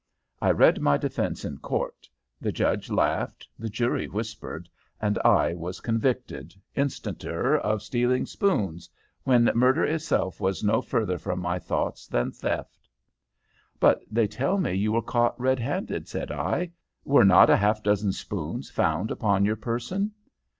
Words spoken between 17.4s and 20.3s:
a half dozen spoons found upon your person?"